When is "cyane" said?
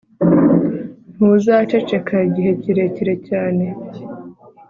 3.27-3.65